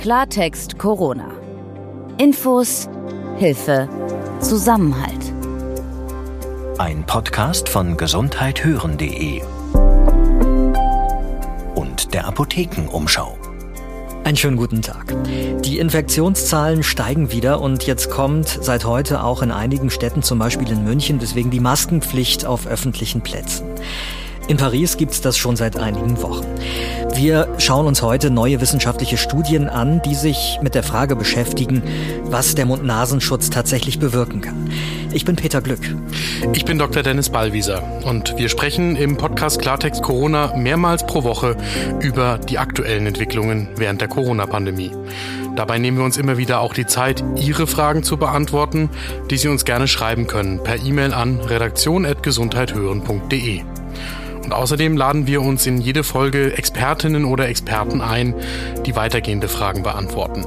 [0.00, 1.30] Klartext Corona.
[2.16, 2.88] Infos,
[3.36, 3.86] Hilfe,
[4.40, 5.34] Zusammenhalt.
[6.78, 9.42] Ein Podcast von gesundheithören.de
[11.74, 13.36] und der Apothekenumschau.
[14.24, 15.14] Einen schönen guten Tag.
[15.64, 20.70] Die Infektionszahlen steigen wieder und jetzt kommt seit heute auch in einigen Städten, zum Beispiel
[20.70, 23.66] in München, deswegen die Maskenpflicht auf öffentlichen Plätzen.
[24.48, 26.46] In Paris gibt es das schon seit einigen Wochen.
[27.14, 31.82] Wir schauen uns heute neue wissenschaftliche Studien an, die sich mit der Frage beschäftigen,
[32.24, 34.70] was der Mund-Nasenschutz tatsächlich bewirken kann.
[35.12, 35.80] Ich bin Peter Glück.
[36.52, 37.02] Ich bin Dr.
[37.02, 41.56] Dennis Ballwieser und wir sprechen im Podcast Klartext Corona mehrmals pro Woche
[42.00, 44.92] über die aktuellen Entwicklungen während der Corona-Pandemie.
[45.56, 48.88] Dabei nehmen wir uns immer wieder auch die Zeit, Ihre Fragen zu beantworten,
[49.30, 53.79] die Sie uns gerne schreiben können per E-Mail an redaktion.gesundheithören.de.
[54.42, 58.34] Und außerdem laden wir uns in jede Folge Expertinnen oder Experten ein,
[58.86, 60.44] die weitergehende Fragen beantworten.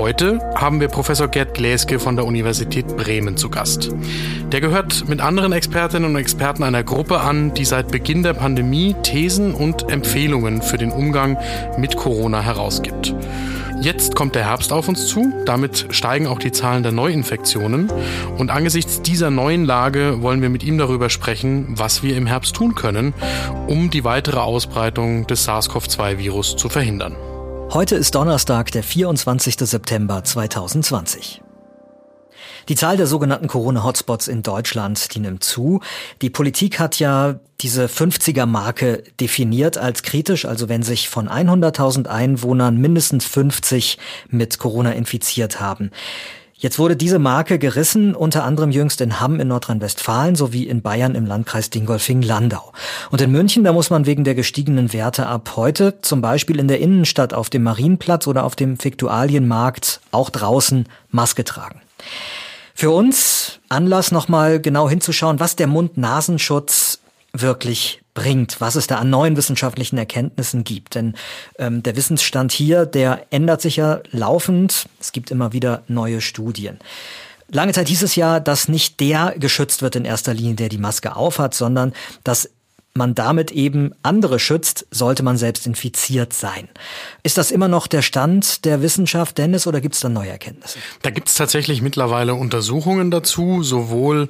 [0.00, 3.90] Heute haben wir Professor Gerd Gläske von der Universität Bremen zu Gast.
[4.50, 8.96] Der gehört mit anderen Expertinnen und Experten einer Gruppe an, die seit Beginn der Pandemie
[9.02, 11.36] Thesen und Empfehlungen für den Umgang
[11.76, 13.14] mit Corona herausgibt.
[13.82, 17.92] Jetzt kommt der Herbst auf uns zu, damit steigen auch die Zahlen der Neuinfektionen
[18.38, 22.56] und angesichts dieser neuen Lage wollen wir mit ihm darüber sprechen, was wir im Herbst
[22.56, 23.12] tun können,
[23.66, 27.16] um die weitere Ausbreitung des SARS-CoV-2-Virus zu verhindern.
[27.72, 29.54] Heute ist Donnerstag, der 24.
[29.60, 31.40] September 2020.
[32.68, 35.80] Die Zahl der sogenannten Corona-Hotspots in Deutschland, die nimmt zu.
[36.20, 42.76] Die Politik hat ja diese 50er-Marke definiert als kritisch, also wenn sich von 100.000 Einwohnern
[42.76, 43.98] mindestens 50
[44.30, 45.92] mit Corona infiziert haben.
[46.60, 51.14] Jetzt wurde diese Marke gerissen, unter anderem jüngst in Hamm in Nordrhein-Westfalen sowie in Bayern
[51.14, 52.72] im Landkreis Dingolfing-Landau.
[53.10, 56.68] Und in München, da muss man wegen der gestiegenen Werte ab heute zum Beispiel in
[56.68, 61.80] der Innenstadt auf dem Marienplatz oder auf dem Fiktualienmarkt auch draußen Maske tragen.
[62.74, 67.00] Für uns Anlass nochmal genau hinzuschauen, was der Mund-Nasenschutz
[67.32, 70.94] wirklich bringt, was es da an neuen wissenschaftlichen Erkenntnissen gibt.
[70.94, 71.14] Denn
[71.58, 74.88] ähm, der Wissensstand hier, der ändert sich ja laufend.
[75.00, 76.78] Es gibt immer wieder neue Studien.
[77.48, 80.78] Lange Zeit hieß es ja, dass nicht der geschützt wird in erster Linie, der die
[80.78, 82.50] Maske aufhat, sondern dass
[82.94, 86.68] man damit eben andere schützt, sollte man selbst infiziert sein.
[87.22, 90.78] Ist das immer noch der Stand der Wissenschaft, Dennis, oder gibt es da neue Erkenntnisse?
[91.02, 94.28] Da gibt es tatsächlich mittlerweile Untersuchungen dazu, sowohl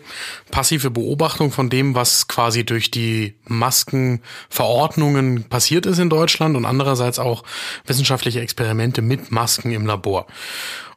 [0.50, 7.18] passive Beobachtung von dem, was quasi durch die Maskenverordnungen passiert ist in Deutschland und andererseits
[7.18, 7.44] auch
[7.86, 10.26] wissenschaftliche Experimente mit Masken im Labor.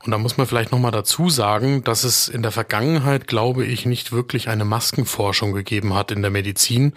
[0.05, 3.85] Und da muss man vielleicht nochmal dazu sagen, dass es in der Vergangenheit, glaube ich,
[3.85, 6.93] nicht wirklich eine Maskenforschung gegeben hat in der Medizin.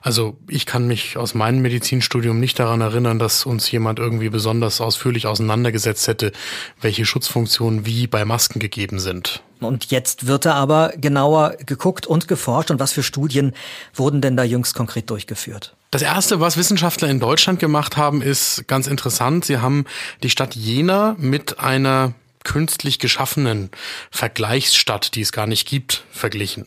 [0.00, 4.80] Also ich kann mich aus meinem Medizinstudium nicht daran erinnern, dass uns jemand irgendwie besonders
[4.80, 6.32] ausführlich auseinandergesetzt hätte,
[6.80, 9.40] welche Schutzfunktionen wie bei Masken gegeben sind.
[9.60, 12.70] Und jetzt wird da aber genauer geguckt und geforscht.
[12.70, 13.54] Und was für Studien
[13.94, 15.76] wurden denn da jüngst konkret durchgeführt?
[15.90, 19.44] Das erste, was Wissenschaftler in Deutschland gemacht haben, ist ganz interessant.
[19.44, 19.84] Sie haben
[20.22, 22.14] die Stadt Jena mit einer
[22.48, 23.70] künstlich geschaffenen
[24.10, 26.66] Vergleichsstadt, die es gar nicht gibt, verglichen.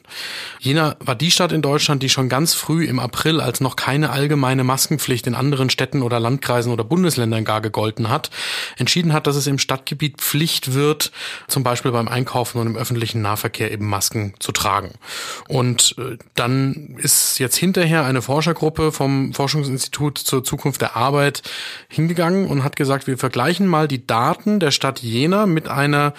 [0.59, 4.11] Jena war die Stadt in Deutschland, die schon ganz früh im April, als noch keine
[4.11, 8.29] allgemeine Maskenpflicht in anderen Städten oder Landkreisen oder Bundesländern gar gegolten hat,
[8.77, 11.11] entschieden hat, dass es im Stadtgebiet Pflicht wird,
[11.47, 14.91] zum Beispiel beim Einkaufen und im öffentlichen Nahverkehr eben Masken zu tragen.
[15.47, 21.41] Und äh, dann ist jetzt hinterher eine Forschergruppe vom Forschungsinstitut zur Zukunft der Arbeit
[21.87, 26.13] hingegangen und hat gesagt, wir vergleichen mal die Daten der Stadt Jena mit einer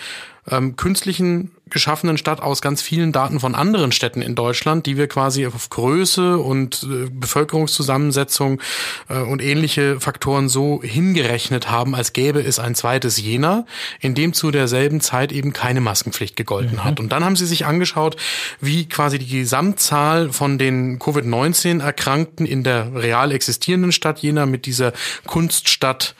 [0.50, 5.08] ähm, künstlichen geschaffenen Stadt aus ganz vielen Daten von anderen Städten in Deutschland, die wir
[5.08, 8.60] quasi auf Größe und äh, Bevölkerungszusammensetzung
[9.08, 13.66] äh, und ähnliche Faktoren so hingerechnet haben, als gäbe es ein zweites Jena,
[14.00, 16.84] in dem zu derselben Zeit eben keine Maskenpflicht gegolten mhm.
[16.84, 17.00] hat.
[17.00, 18.16] Und dann haben sie sich angeschaut,
[18.60, 24.92] wie quasi die Gesamtzahl von den Covid-19-Erkrankten in der real existierenden Stadt Jena mit dieser
[25.26, 26.14] Kunststadt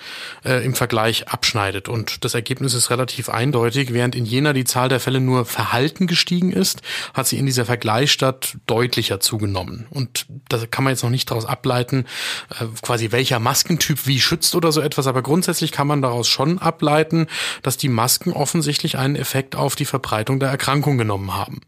[0.45, 1.89] äh, im Vergleich abschneidet.
[1.89, 3.93] Und das Ergebnis ist relativ eindeutig.
[3.93, 6.83] Während in Jena die Zahl der Fälle nur Verhalten gestiegen ist,
[7.15, 9.87] hat sie in dieser Vergleichsstadt deutlicher zugenommen.
[9.91, 12.07] Und da kann man jetzt noch nicht daraus ableiten,
[12.61, 15.07] äh, quasi welcher Maskentyp wie schützt oder so etwas.
[15.07, 17.27] Aber grundsätzlich kann man daraus schon ableiten,
[17.63, 21.61] dass die Masken offensichtlich einen Effekt auf die Verbreitung der Erkrankung genommen haben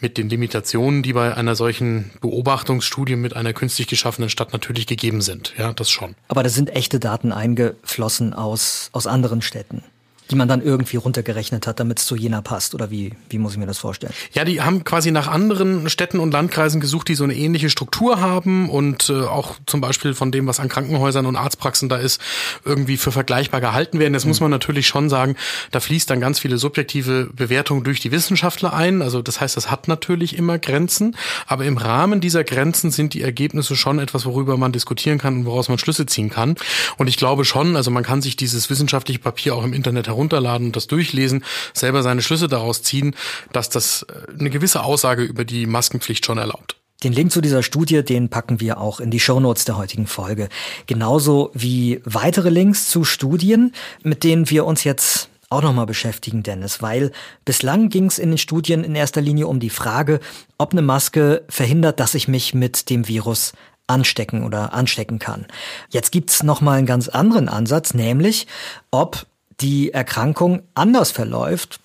[0.00, 5.22] mit den Limitationen, die bei einer solchen Beobachtungsstudie mit einer künstlich geschaffenen Stadt natürlich gegeben
[5.22, 5.54] sind.
[5.58, 6.14] Ja, das schon.
[6.28, 9.82] Aber da sind echte Daten eingeflossen aus, aus anderen Städten.
[10.30, 12.74] Die man dann irgendwie runtergerechnet hat, damit es zu Jena passt?
[12.74, 14.12] Oder wie, wie muss ich mir das vorstellen?
[14.32, 18.20] Ja, die haben quasi nach anderen Städten und Landkreisen gesucht, die so eine ähnliche Struktur
[18.20, 22.20] haben und äh, auch zum Beispiel von dem, was an Krankenhäusern und Arztpraxen da ist,
[22.64, 24.12] irgendwie für vergleichbar gehalten werden.
[24.12, 24.30] Das mhm.
[24.30, 25.36] muss man natürlich schon sagen,
[25.70, 29.02] da fließt dann ganz viele subjektive Bewertungen durch die Wissenschaftler ein.
[29.02, 31.16] Also das heißt, das hat natürlich immer Grenzen,
[31.46, 35.44] aber im Rahmen dieser Grenzen sind die Ergebnisse schon etwas, worüber man diskutieren kann und
[35.46, 36.56] woraus man Schlüsse ziehen kann.
[36.96, 40.66] Und ich glaube schon, also man kann sich dieses wissenschaftliche Papier auch im Internet herunterladen
[40.66, 43.14] und das durchlesen, selber seine Schlüsse daraus ziehen,
[43.52, 46.76] dass das äh, eine gewisse Aussage über die Maskenpflicht schon erlaubt.
[47.04, 50.48] Den Link zu dieser Studie, den packen wir auch in die Shownotes der heutigen Folge.
[50.88, 53.72] Genauso wie weitere Links zu Studien,
[54.02, 57.12] mit denen wir uns jetzt auch nochmal beschäftigen, Dennis, weil
[57.44, 60.18] bislang ging es in den Studien in erster Linie um die Frage,
[60.58, 63.52] ob eine Maske verhindert, dass ich mich mit dem Virus
[63.86, 65.46] anstecken oder anstecken kann.
[65.88, 68.46] Jetzt gibt's noch mal einen ganz anderen Ansatz, nämlich
[68.90, 69.24] ob
[69.60, 71.80] die Erkrankung anders verläuft,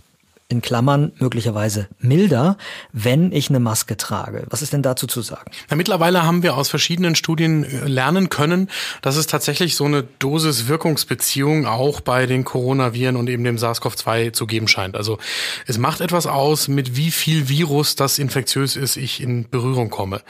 [0.53, 2.57] in Klammern möglicherweise milder,
[2.91, 4.45] wenn ich eine Maske trage.
[4.49, 5.51] Was ist denn dazu zu sagen?
[5.69, 8.69] Ja, mittlerweile haben wir aus verschiedenen Studien äh, lernen können,
[9.01, 14.45] dass es tatsächlich so eine Dosis-Wirkungsbeziehung auch bei den Coronaviren und eben dem SARS-CoV-2 zu
[14.45, 14.95] geben scheint.
[14.95, 15.17] Also
[15.65, 20.21] es macht etwas aus, mit wie viel Virus, das infektiös ist, ich in Berührung komme.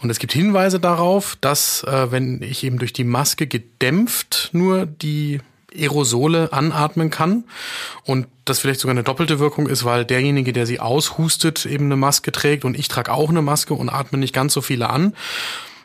[0.00, 4.86] Und es gibt Hinweise darauf, dass äh, wenn ich eben durch die Maske gedämpft nur
[4.86, 5.40] die
[5.74, 7.44] Aerosole anatmen kann
[8.04, 11.96] und das vielleicht sogar eine doppelte Wirkung ist, weil derjenige, der sie aushustet, eben eine
[11.96, 15.14] Maske trägt und ich trage auch eine Maske und atme nicht ganz so viele an,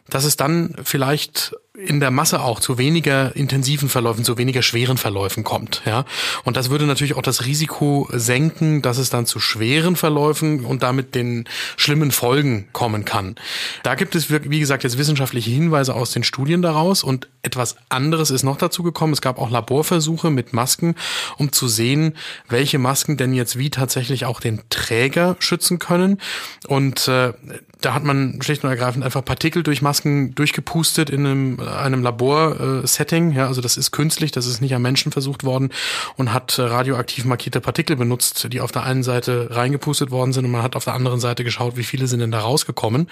[0.09, 1.55] dass es dann vielleicht
[1.85, 5.81] in der Masse auch zu weniger intensiven Verläufen, zu weniger schweren Verläufen kommt.
[5.85, 6.05] Ja,
[6.43, 10.83] und das würde natürlich auch das Risiko senken, dass es dann zu schweren Verläufen und
[10.83, 11.45] damit den
[11.77, 13.35] schlimmen Folgen kommen kann.
[13.83, 18.29] Da gibt es, wie gesagt, jetzt wissenschaftliche Hinweise aus den Studien daraus und etwas anderes
[18.29, 19.13] ist noch dazu gekommen.
[19.13, 20.95] Es gab auch Laborversuche mit Masken,
[21.37, 22.15] um zu sehen,
[22.49, 26.19] welche Masken denn jetzt wie tatsächlich auch den Träger schützen können.
[26.67, 27.33] Und äh,
[27.81, 33.31] da hat man schlicht und ergreifend einfach Partikel durch Masken durchgepustet in einem einem Laborsetting,
[33.31, 35.69] ja, also das ist künstlich, das ist nicht am Menschen versucht worden
[36.17, 40.43] und hat äh, radioaktiv markierte Partikel benutzt, die auf der einen Seite reingepustet worden sind
[40.43, 43.09] und man hat auf der anderen Seite geschaut, wie viele sind denn da rausgekommen.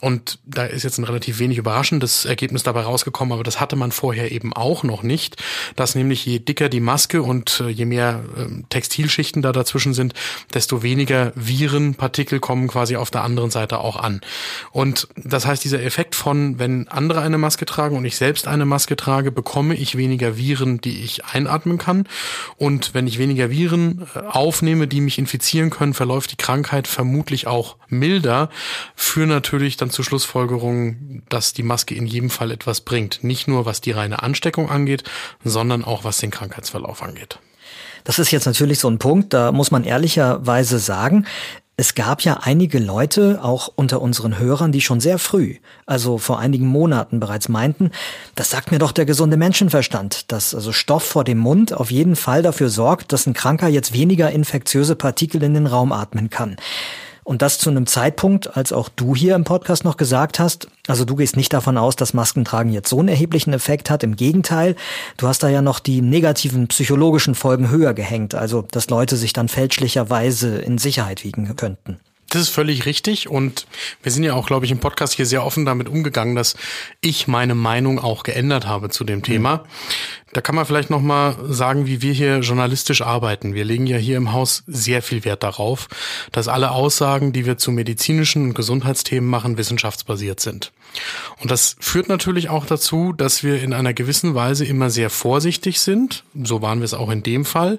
[0.00, 3.90] Und da ist jetzt ein relativ wenig überraschendes Ergebnis dabei rausgekommen, aber das hatte man
[3.90, 5.42] vorher eben auch noch nicht,
[5.74, 10.14] dass nämlich je dicker die Maske und äh, je mehr ähm, Textilschichten da dazwischen sind,
[10.52, 14.20] desto weniger Virenpartikel kommen quasi auf der anderen Seite auch an.
[14.70, 18.66] Und das heißt, dieser Effekt von, wenn andere eine Maske tragen, und ich selbst eine
[18.66, 22.06] Maske trage, bekomme ich weniger Viren, die ich einatmen kann.
[22.56, 27.46] Und wenn ich weniger Viren äh, aufnehme, die mich infizieren können, verläuft die Krankheit vermutlich
[27.46, 28.50] auch milder.
[28.94, 33.24] Für natürlich dann zur Schlussfolgerung, dass die Maske in jedem Fall etwas bringt.
[33.24, 35.04] Nicht nur was die reine Ansteckung angeht,
[35.42, 37.38] sondern auch was den Krankheitsverlauf angeht.
[38.04, 41.26] Das ist jetzt natürlich so ein Punkt, da muss man ehrlicherweise sagen,
[41.76, 45.56] es gab ja einige Leute, auch unter unseren Hörern, die schon sehr früh,
[45.86, 47.90] also vor einigen Monaten bereits meinten,
[48.36, 52.14] das sagt mir doch der gesunde Menschenverstand, dass also Stoff vor dem Mund auf jeden
[52.14, 56.56] Fall dafür sorgt, dass ein Kranker jetzt weniger infektiöse Partikel in den Raum atmen kann.
[57.24, 61.06] Und das zu einem Zeitpunkt, als auch du hier im Podcast noch gesagt hast, also
[61.06, 64.02] du gehst nicht davon aus, dass Maskentragen jetzt so einen erheblichen Effekt hat.
[64.02, 64.76] Im Gegenteil,
[65.16, 69.32] du hast da ja noch die negativen psychologischen Folgen höher gehängt, also dass Leute sich
[69.32, 71.98] dann fälschlicherweise in Sicherheit wiegen könnten.
[72.34, 73.66] Das ist völlig richtig und
[74.02, 76.56] wir sind ja auch, glaube ich, im Podcast hier sehr offen damit umgegangen, dass
[77.00, 79.64] ich meine Meinung auch geändert habe zu dem Thema.
[80.34, 83.54] Da kann man vielleicht noch mal sagen, wie wir hier journalistisch arbeiten.
[83.54, 85.86] Wir legen ja hier im Haus sehr viel Wert darauf,
[86.32, 90.72] dass alle Aussagen, die wir zu medizinischen und Gesundheitsthemen machen, wissenschaftsbasiert sind.
[91.40, 95.80] Und das führt natürlich auch dazu, dass wir in einer gewissen Weise immer sehr vorsichtig
[95.80, 97.78] sind, so waren wir es auch in dem Fall,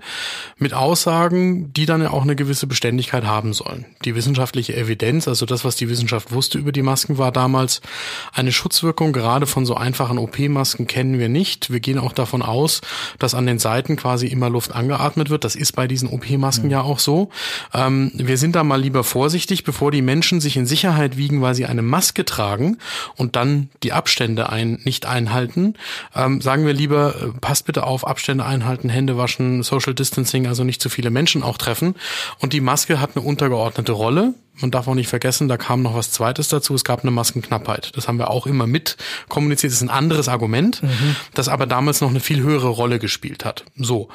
[0.58, 3.86] mit Aussagen, die dann ja auch eine gewisse Beständigkeit haben sollen.
[4.04, 7.82] Die wissenschaftliche Evidenz, also das, was die Wissenschaft wusste über die Masken, war damals
[8.34, 11.72] eine Schutzwirkung gerade von so einfachen OP-Masken kennen wir nicht.
[11.72, 12.82] Wir gehen auch davon aus,
[13.20, 15.44] dass an den Seiten quasi immer Luft angeatmet wird.
[15.44, 16.72] Das ist bei diesen OP-Masken mhm.
[16.72, 17.30] ja auch so.
[17.74, 21.56] Ähm, wir sind da mal lieber vorsichtig, bevor die Menschen sich in Sicherheit wiegen, weil
[21.56, 22.78] sie eine Maske tragen
[23.16, 25.76] und dann die Abstände ein, nicht einhalten.
[26.16, 30.64] Ähm, sagen wir lieber, äh, passt bitte auf, Abstände einhalten, Hände waschen, Social Distancing, also
[30.64, 31.96] nicht zu viele Menschen auch treffen.
[32.40, 35.96] Und die Maske hat eine untergeordnete Rolle man darf auch nicht vergessen, da kam noch
[35.96, 36.74] was Zweites dazu.
[36.74, 37.92] Es gab eine Maskenknappheit.
[37.96, 38.96] Das haben wir auch immer mit
[39.28, 39.72] kommuniziert.
[39.72, 41.16] Das ist ein anderes Argument, mhm.
[41.34, 43.66] das aber damals noch eine viel höhere Rolle gespielt hat.
[43.76, 44.08] So.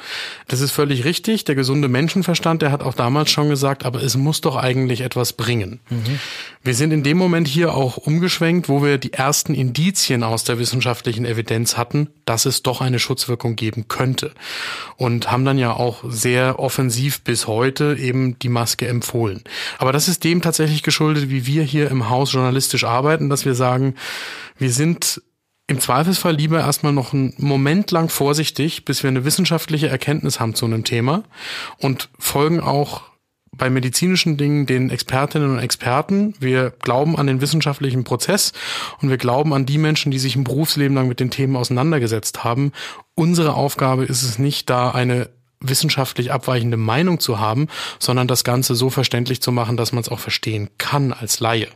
[0.47, 1.45] Das ist völlig richtig.
[1.45, 5.33] Der gesunde Menschenverstand, der hat auch damals schon gesagt, aber es muss doch eigentlich etwas
[5.33, 5.79] bringen.
[5.89, 6.19] Mhm.
[6.63, 10.59] Wir sind in dem Moment hier auch umgeschwenkt, wo wir die ersten Indizien aus der
[10.59, 14.31] wissenschaftlichen Evidenz hatten, dass es doch eine Schutzwirkung geben könnte.
[14.95, 19.43] Und haben dann ja auch sehr offensiv bis heute eben die Maske empfohlen.
[19.79, 23.55] Aber das ist dem tatsächlich geschuldet, wie wir hier im Haus journalistisch arbeiten, dass wir
[23.55, 23.95] sagen,
[24.57, 25.21] wir sind
[25.67, 30.53] im Zweifelsfall lieber erstmal noch einen Moment lang vorsichtig, bis wir eine wissenschaftliche Erkenntnis haben
[30.53, 31.23] zu einem Thema
[31.79, 33.03] und folgen auch
[33.55, 36.33] bei medizinischen Dingen den Expertinnen und Experten.
[36.39, 38.53] Wir glauben an den wissenschaftlichen Prozess
[39.01, 42.43] und wir glauben an die Menschen, die sich im Berufsleben lang mit den Themen auseinandergesetzt
[42.43, 42.71] haben.
[43.13, 45.29] Unsere Aufgabe ist es nicht, da eine
[45.61, 47.67] wissenschaftlich abweichende Meinung zu haben,
[47.99, 51.67] sondern das Ganze so verständlich zu machen, dass man es auch verstehen kann als Laie.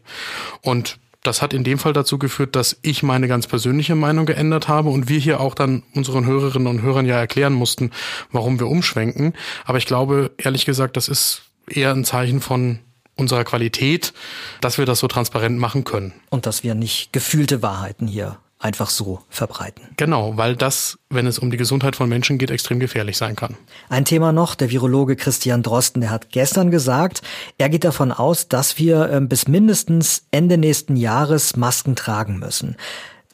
[0.61, 4.67] Und das hat in dem Fall dazu geführt, dass ich meine ganz persönliche Meinung geändert
[4.67, 7.91] habe und wir hier auch dann unseren Hörerinnen und Hörern ja erklären mussten,
[8.31, 9.33] warum wir umschwenken.
[9.65, 12.79] Aber ich glaube, ehrlich gesagt, das ist eher ein Zeichen von
[13.15, 14.13] unserer Qualität,
[14.61, 16.13] dass wir das so transparent machen können.
[16.29, 19.89] Und dass wir nicht gefühlte Wahrheiten hier einfach so verbreiten.
[19.97, 23.55] Genau, weil das, wenn es um die Gesundheit von Menschen geht, extrem gefährlich sein kann.
[23.89, 27.21] Ein Thema noch, der Virologe Christian Drosten, der hat gestern gesagt,
[27.57, 32.77] er geht davon aus, dass wir äh, bis mindestens Ende nächsten Jahres Masken tragen müssen.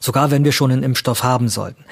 [0.00, 1.84] Sogar wenn wir schon einen Impfstoff haben sollten.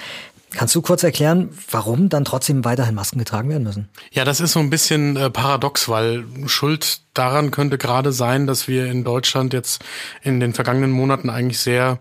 [0.52, 3.88] Kannst du kurz erklären, warum dann trotzdem weiterhin Masken getragen werden müssen?
[4.10, 8.68] Ja, das ist so ein bisschen äh, paradox, weil Schuld daran könnte gerade sein, dass
[8.68, 9.84] wir in Deutschland jetzt
[10.22, 11.98] in den vergangenen Monaten eigentlich sehr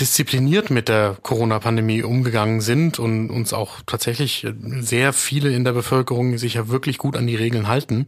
[0.00, 4.46] diszipliniert mit der Corona-Pandemie umgegangen sind und uns auch tatsächlich
[4.80, 8.06] sehr viele in der Bevölkerung sich ja wirklich gut an die Regeln halten.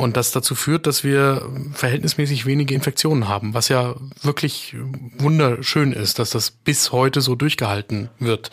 [0.00, 4.74] Und das dazu führt, dass wir verhältnismäßig wenige Infektionen haben, was ja wirklich
[5.18, 8.50] wunderschön ist, dass das bis heute so durchgehalten wird.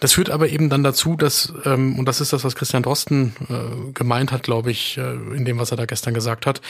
[0.00, 3.32] Das führt aber eben dann dazu, dass, ähm, und das ist das, was Christian Drosten
[3.48, 6.62] äh, gemeint hat, glaube ich, äh, in dem, was er da gestern gesagt hat,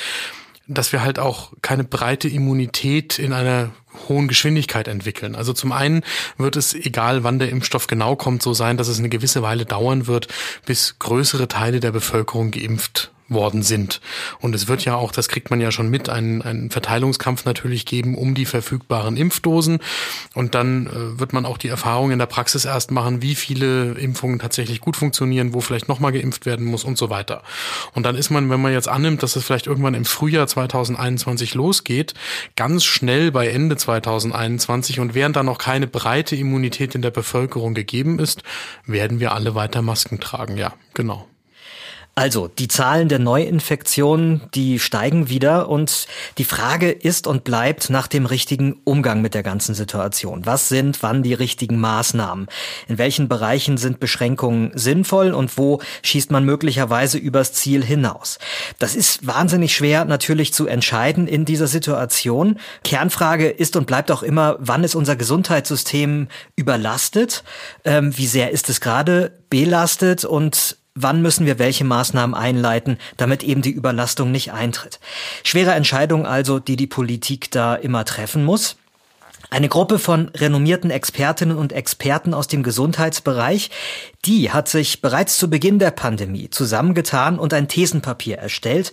[0.66, 3.70] dass wir halt auch keine breite Immunität in einer
[4.10, 5.36] hohen Geschwindigkeit entwickeln.
[5.36, 6.02] Also zum einen
[6.36, 9.64] wird es, egal wann der Impfstoff genau kommt, so sein, dass es eine gewisse Weile
[9.64, 10.28] dauern wird,
[10.66, 14.00] bis größere Teile der Bevölkerung geimpft worden sind.
[14.40, 17.84] Und es wird ja auch, das kriegt man ja schon mit, einen, einen Verteilungskampf natürlich
[17.86, 19.78] geben um die verfügbaren Impfdosen.
[20.34, 23.92] Und dann äh, wird man auch die Erfahrung in der Praxis erst machen, wie viele
[23.92, 27.42] Impfungen tatsächlich gut funktionieren, wo vielleicht nochmal geimpft werden muss und so weiter.
[27.92, 31.54] Und dann ist man, wenn man jetzt annimmt, dass es vielleicht irgendwann im Frühjahr 2021
[31.54, 32.14] losgeht,
[32.56, 37.74] ganz schnell bei Ende 2021 und während da noch keine breite Immunität in der Bevölkerung
[37.74, 38.42] gegeben ist,
[38.86, 40.56] werden wir alle weiter Masken tragen.
[40.56, 41.28] Ja, genau.
[42.18, 48.08] Also, die Zahlen der Neuinfektionen, die steigen wieder und die Frage ist und bleibt nach
[48.08, 50.44] dem richtigen Umgang mit der ganzen Situation.
[50.44, 52.48] Was sind wann die richtigen Maßnahmen?
[52.88, 58.40] In welchen Bereichen sind Beschränkungen sinnvoll und wo schießt man möglicherweise übers Ziel hinaus?
[58.80, 62.58] Das ist wahnsinnig schwer natürlich zu entscheiden in dieser Situation.
[62.82, 67.44] Kernfrage ist und bleibt auch immer, wann ist unser Gesundheitssystem überlastet?
[67.84, 73.42] Ähm, wie sehr ist es gerade belastet und wann müssen wir welche Maßnahmen einleiten, damit
[73.42, 75.00] eben die Überlastung nicht eintritt.
[75.44, 78.76] Schwere Entscheidung also, die die Politik da immer treffen muss.
[79.50, 83.70] Eine Gruppe von renommierten Expertinnen und Experten aus dem Gesundheitsbereich,
[84.26, 88.92] die hat sich bereits zu Beginn der Pandemie zusammengetan und ein Thesenpapier erstellt.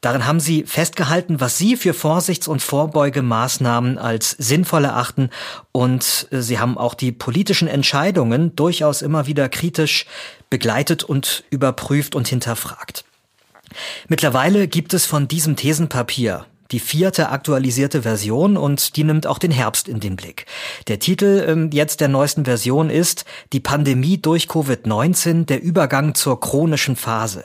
[0.00, 5.28] Darin haben sie festgehalten, was sie für Vorsichts- und Vorbeugemaßnahmen als sinnvoll erachten
[5.72, 10.06] und äh, sie haben auch die politischen Entscheidungen durchaus immer wieder kritisch
[10.48, 13.04] begleitet und überprüft und hinterfragt.
[14.08, 19.50] Mittlerweile gibt es von diesem Thesenpapier die vierte aktualisierte Version und die nimmt auch den
[19.50, 20.46] Herbst in den Blick.
[20.86, 26.40] Der Titel ähm, jetzt der neuesten Version ist Die Pandemie durch Covid-19, der Übergang zur
[26.40, 27.44] chronischen Phase.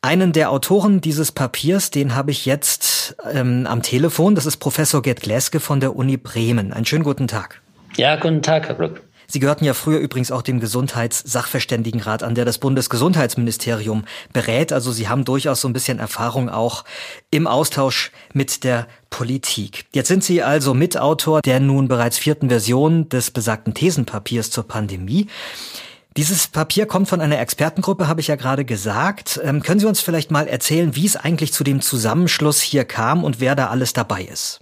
[0.00, 4.36] Einen der Autoren dieses Papiers, den habe ich jetzt ähm, am Telefon.
[4.36, 6.72] Das ist Professor Gerd Gleske von der Uni Bremen.
[6.72, 7.60] Einen schönen guten Tag.
[7.96, 9.02] Ja, guten Tag, Herr Glück.
[9.26, 14.72] Sie gehörten ja früher übrigens auch dem Gesundheitssachverständigenrat an, der das Bundesgesundheitsministerium berät.
[14.72, 16.84] Also Sie haben durchaus so ein bisschen Erfahrung auch
[17.32, 19.84] im Austausch mit der Politik.
[19.92, 25.26] Jetzt sind Sie also Mitautor der nun bereits vierten Version des besagten Thesenpapiers zur Pandemie.
[26.18, 29.38] Dieses Papier kommt von einer Expertengruppe, habe ich ja gerade gesagt.
[29.44, 33.22] Ähm, können Sie uns vielleicht mal erzählen, wie es eigentlich zu dem Zusammenschluss hier kam
[33.22, 34.58] und wer da alles dabei ist?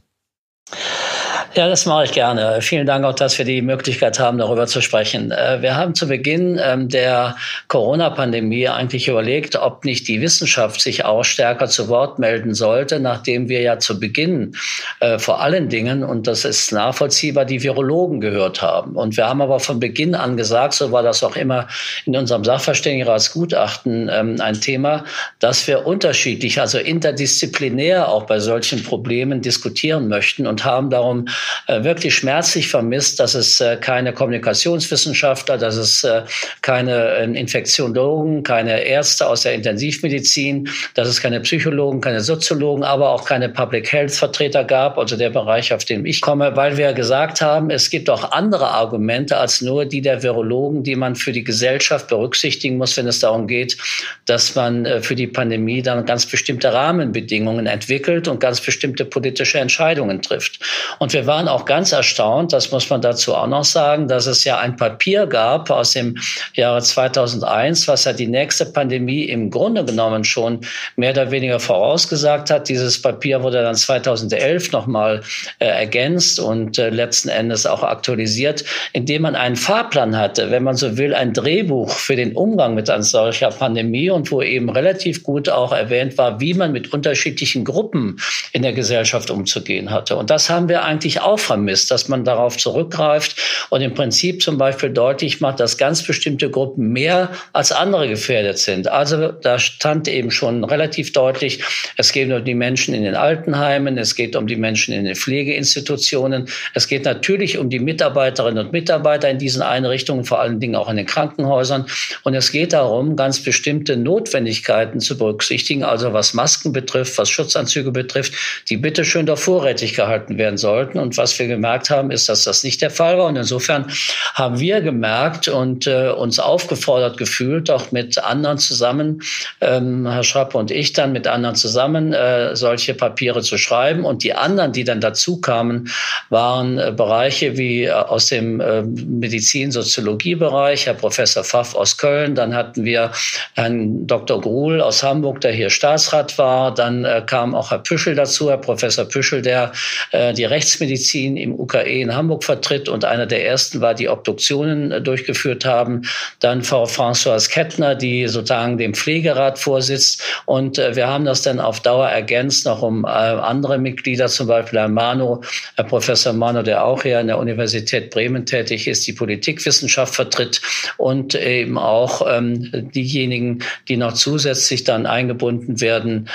[1.56, 2.60] Ja, das mache ich gerne.
[2.60, 5.30] Vielen Dank auch, dass wir die Möglichkeit haben, darüber zu sprechen.
[5.30, 7.34] Äh, wir haben zu Beginn ähm, der
[7.68, 13.48] Corona-Pandemie eigentlich überlegt, ob nicht die Wissenschaft sich auch stärker zu Wort melden sollte, nachdem
[13.48, 14.54] wir ja zu Beginn
[15.00, 18.94] äh, vor allen Dingen, und das ist nachvollziehbar, die Virologen gehört haben.
[18.94, 21.68] Und wir haben aber von Beginn an gesagt, so war das auch immer
[22.04, 25.04] in unserem Sachverständigenratsgutachten ähm, ein Thema,
[25.38, 31.25] dass wir unterschiedlich, also interdisziplinär auch bei solchen Problemen diskutieren möchten und haben darum
[31.67, 36.23] wirklich schmerzlich vermisst, dass es äh, keine Kommunikationswissenschaftler, dass es äh,
[36.62, 43.11] keine äh, Infektiologen, keine Ärzte aus der Intensivmedizin, dass es keine Psychologen, keine Soziologen, aber
[43.11, 46.93] auch keine Public Health Vertreter gab, also der Bereich, auf den ich komme, weil wir
[46.93, 51.33] gesagt haben, es gibt auch andere Argumente als nur die der Virologen, die man für
[51.33, 53.76] die Gesellschaft berücksichtigen muss, wenn es darum geht,
[54.25, 59.59] dass man äh, für die Pandemie dann ganz bestimmte Rahmenbedingungen entwickelt und ganz bestimmte politische
[59.59, 60.61] Entscheidungen trifft.
[60.99, 64.45] Und wir waren auch ganz erstaunt, das muss man dazu auch noch sagen, dass es
[64.45, 66.16] ja ein Papier gab aus dem
[66.55, 70.61] Jahre 2001, was ja die nächste Pandemie im Grunde genommen schon
[70.97, 72.69] mehr oder weniger vorausgesagt hat.
[72.69, 75.21] Dieses Papier wurde dann 2011 nochmal
[75.59, 80.76] äh, ergänzt und äh, letzten Endes auch aktualisiert, indem man einen Fahrplan hatte, wenn man
[80.76, 85.23] so will, ein Drehbuch für den Umgang mit einer solcher Pandemie und wo eben relativ
[85.23, 88.19] gut auch erwähnt war, wie man mit unterschiedlichen Gruppen
[88.52, 90.16] in der Gesellschaft umzugehen hatte.
[90.16, 93.37] Und das haben wir eigentlich auch vermisst, dass man darauf zurückgreift
[93.70, 98.58] und im Prinzip zum Beispiel deutlich macht, dass ganz bestimmte Gruppen mehr als andere gefährdet
[98.58, 98.88] sind.
[98.88, 101.62] Also da stand eben schon relativ deutlich,
[101.96, 105.14] es geht um die Menschen in den Altenheimen, es geht um die Menschen in den
[105.14, 110.76] Pflegeinstitutionen, es geht natürlich um die Mitarbeiterinnen und Mitarbeiter in diesen Einrichtungen, vor allen Dingen
[110.76, 111.87] auch in den Krankenhäusern.
[112.23, 117.92] Und es geht darum, ganz bestimmte Notwendigkeiten zu berücksichtigen, also was Masken betrifft, was Schutzanzüge
[117.92, 118.35] betrifft,
[118.68, 120.99] die bitteschön doch vorrätig gehalten werden sollten.
[120.99, 123.26] Und was wir gemerkt haben, ist, dass das nicht der Fall war.
[123.26, 123.86] Und insofern
[124.34, 129.22] haben wir gemerkt und äh, uns aufgefordert gefühlt, auch mit anderen zusammen,
[129.60, 134.04] ähm, Herr Schrappe und ich dann mit anderen zusammen, äh, solche Papiere zu schreiben.
[134.04, 135.90] Und die anderen, die dann dazu kamen,
[136.30, 142.54] waren äh, Bereiche wie äh, aus dem äh, Medizin-Soziologie-Bereich, Herr Professor Pfaff aus Köln, dann
[142.54, 143.12] hatten wir
[143.54, 144.40] Herrn Dr.
[144.40, 148.58] Gruhl aus Hamburg, der hier Staatsrat war, dann äh, kam auch Herr Püschel dazu, Herr
[148.58, 149.72] Professor Püschel, der
[150.12, 150.96] äh, die Rechtsmedizin
[151.37, 156.03] im UKE in Hamburg vertritt und einer der ersten war, die Obduktionen äh, durchgeführt haben.
[156.41, 160.23] Dann Frau Françoise Kettner, die sozusagen dem Pflegerat vorsitzt.
[160.47, 164.47] Und äh, wir haben das dann auf Dauer ergänzt noch um äh, andere Mitglieder, zum
[164.49, 165.43] Beispiel Herr Mano,
[165.76, 170.61] Herr Professor Mano, der auch hier an der Universität Bremen tätig ist, die Politikwissenschaft vertritt
[170.97, 176.29] und eben auch ähm, diejenigen, die noch zusätzlich dann eingebunden werden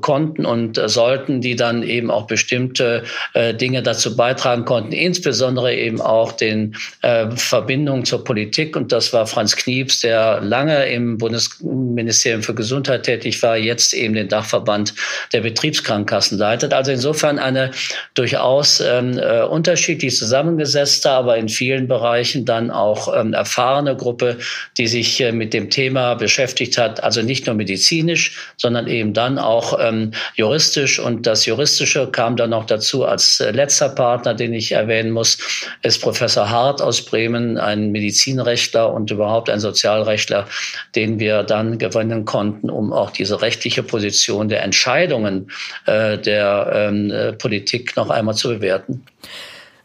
[0.00, 6.32] konnten und sollten, die dann eben auch bestimmte Dinge dazu beitragen konnten, insbesondere eben auch
[6.32, 8.76] den äh, Verbindungen zur Politik.
[8.76, 14.14] Und das war Franz Knieps, der lange im Bundesministerium für Gesundheit tätig war, jetzt eben
[14.14, 14.94] den Dachverband
[15.32, 16.72] der Betriebskrankenkassen leitet.
[16.72, 17.70] Also insofern eine
[18.14, 24.38] durchaus ähm, äh, unterschiedlich zusammengesetzte, aber in vielen Bereichen dann auch ähm, erfahrene Gruppe,
[24.78, 27.02] die sich äh, mit dem Thema beschäftigt hat.
[27.02, 30.98] Also nicht nur medizinisch, sondern eben dann auch ähm, juristisch.
[30.98, 35.38] Und das Juristische kam dann noch dazu als äh, letzter Partner, den ich erwähnen muss,
[35.82, 40.46] ist Professor Hart aus Bremen, ein Medizinrechtler und überhaupt ein Sozialrechtler,
[40.94, 45.50] den wir dann gewinnen konnten, um auch diese rechtliche Position der Entscheidungen
[45.86, 49.04] äh, der ähm, äh, Politik noch einmal zu bewerten.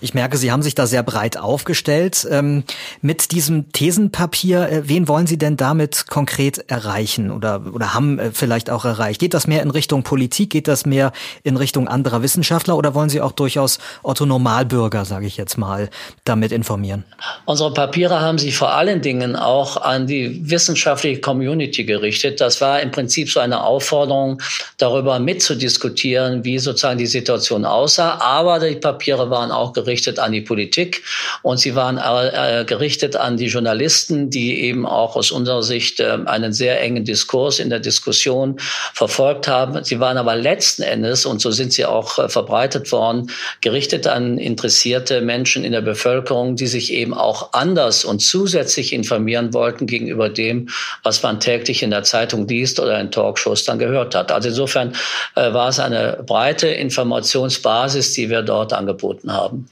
[0.04, 2.28] Ich merke, Sie haben sich da sehr breit aufgestellt.
[2.30, 2.64] Ähm,
[3.02, 8.32] mit diesem Thesenpapier, äh, wen wollen Sie denn damit konkret erreichen oder, oder haben äh,
[8.34, 9.22] vielleicht auch erreicht?
[9.22, 10.50] Geht das mehr in Richtung Politik?
[10.50, 11.12] Geht das mehr
[11.44, 15.92] in Richtung anderer Wissenschaftler oder wollen Sie auch durchaus Otto Normalbürger, sage ich jetzt mal,
[16.24, 17.06] damit informieren?
[17.46, 22.42] Unsere Papiere haben sich vor allen Dingen auch an die wissenschaftliche Community gerichtet.
[22.42, 24.42] Das war im Prinzip so eine Aufforderung,
[24.80, 28.20] darüber mitzudiskutieren, wie sozusagen die Situation aussah.
[28.20, 31.04] Aber die Papiere waren auch gerichtet gerichtet an die Politik
[31.42, 36.18] und sie waren äh, gerichtet an die Journalisten, die eben auch aus unserer Sicht äh,
[36.26, 38.56] einen sehr engen Diskurs in der Diskussion
[38.94, 39.84] verfolgt haben.
[39.84, 44.38] Sie waren aber letzten Endes, und so sind sie auch äh, verbreitet worden, gerichtet an
[44.38, 50.30] interessierte Menschen in der Bevölkerung, die sich eben auch anders und zusätzlich informieren wollten gegenüber
[50.30, 50.70] dem,
[51.04, 54.32] was man täglich in der Zeitung liest oder in Talkshows dann gehört hat.
[54.32, 54.94] Also insofern
[55.36, 59.68] äh, war es eine breite Informationsbasis, die wir dort angeboten haben.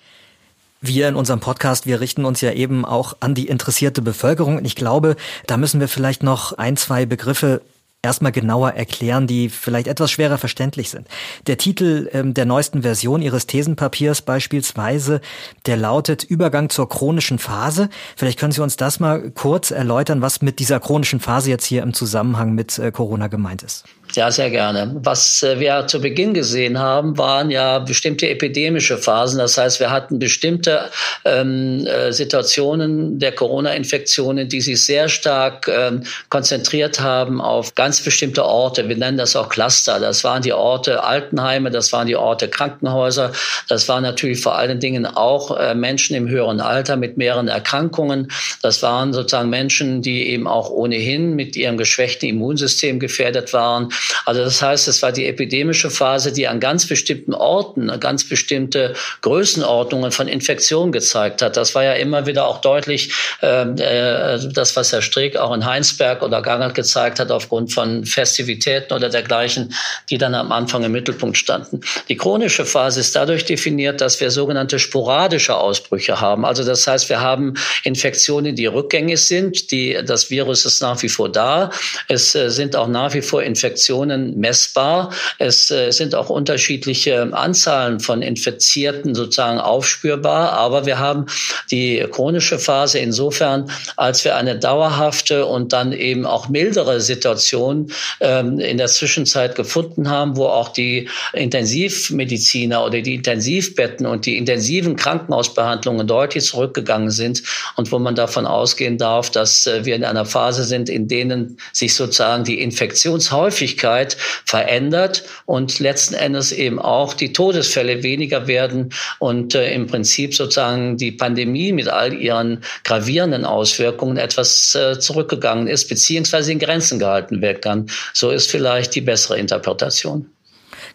[0.81, 4.57] Wir in unserem Podcast, wir richten uns ja eben auch an die interessierte Bevölkerung.
[4.57, 5.15] Und ich glaube,
[5.45, 7.61] da müssen wir vielleicht noch ein, zwei Begriffe
[8.01, 11.07] erstmal genauer erklären, die vielleicht etwas schwerer verständlich sind.
[11.47, 15.19] Der Titel ähm, der neuesten Version Ihres Thesenpapiers beispielsweise,
[15.65, 17.89] der lautet Übergang zur chronischen Phase.
[18.15, 21.83] Vielleicht können Sie uns das mal kurz erläutern, was mit dieser chronischen Phase jetzt hier
[21.83, 23.83] im Zusammenhang mit äh, Corona gemeint ist.
[24.15, 24.91] Ja, sehr gerne.
[24.95, 29.37] Was äh, wir zu Beginn gesehen haben, waren ja bestimmte epidemische Phasen.
[29.37, 30.89] Das heißt, wir hatten bestimmte
[31.25, 38.45] ähm, äh, Situationen der Corona-Infektionen, die sich sehr stark ähm, konzentriert haben auf ganz bestimmte
[38.45, 38.89] Orte.
[38.89, 39.99] Wir nennen das auch Cluster.
[39.99, 43.31] Das waren die Orte Altenheime, das waren die Orte Krankenhäuser.
[43.67, 48.31] Das waren natürlich vor allen Dingen auch äh, Menschen im höheren Alter mit mehreren Erkrankungen.
[48.63, 53.89] Das waren sozusagen Menschen, die eben auch ohnehin mit ihrem geschwächten Immunsystem gefährdet waren.
[54.25, 58.93] Also das heißt, es war die epidemische Phase, die an ganz bestimmten Orten ganz bestimmte
[59.21, 61.57] Größenordnungen von Infektionen gezeigt hat.
[61.57, 65.65] Das war ja immer wieder auch deutlich ähm, äh, das, was Herr Strick auch in
[65.65, 69.73] Heinsberg oder Gangert gezeigt hat, aufgrund von Festivitäten oder dergleichen,
[70.09, 71.81] die dann am Anfang im Mittelpunkt standen.
[72.07, 76.45] Die chronische Phase ist dadurch definiert, dass wir sogenannte sporadische Ausbrüche haben.
[76.45, 81.09] Also das heißt, wir haben Infektionen, die rückgängig sind, die, das Virus ist nach wie
[81.09, 81.71] vor da.
[82.07, 85.12] Es äh, sind auch nach wie vor Infektionen Infektionen messbar.
[85.39, 90.54] Es äh, sind auch unterschiedliche Anzahlen von Infizierten sozusagen aufspürbar.
[90.54, 91.25] Aber wir haben
[91.71, 98.60] die chronische Phase insofern, als wir eine dauerhafte und dann eben auch mildere Situation ähm,
[98.60, 104.95] in der Zwischenzeit gefunden haben, wo auch die Intensivmediziner oder die Intensivbetten und die intensiven
[104.97, 107.41] Krankenhausbehandlungen deutlich zurückgegangen sind
[107.75, 111.58] und wo man davon ausgehen darf, dass äh, wir in einer Phase sind, in denen
[111.73, 118.93] sich sozusagen die Infektionshäufigkeit Häufigkeit verändert und letzten Endes eben auch die Todesfälle weniger werden
[119.19, 125.67] und äh, im Prinzip sozusagen die Pandemie mit all ihren gravierenden Auswirkungen etwas äh, zurückgegangen
[125.67, 127.85] ist, beziehungsweise in Grenzen gehalten werden kann.
[128.13, 130.29] So ist vielleicht die bessere Interpretation.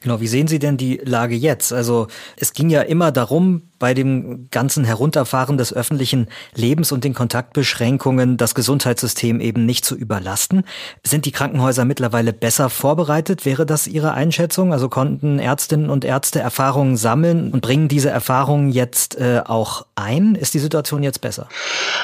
[0.05, 1.73] Genau, wie sehen Sie denn die Lage jetzt?
[1.73, 7.15] Also es ging ja immer darum, bei dem ganzen Herunterfahren des öffentlichen Lebens und den
[7.15, 10.65] Kontaktbeschränkungen das Gesundheitssystem eben nicht zu überlasten.
[11.03, 13.47] Sind die Krankenhäuser mittlerweile besser vorbereitet?
[13.47, 14.73] Wäre das Ihre Einschätzung?
[14.73, 20.35] Also konnten Ärztinnen und Ärzte Erfahrungen sammeln und bringen diese Erfahrungen jetzt äh, auch ein?
[20.35, 21.49] Ist die Situation jetzt besser?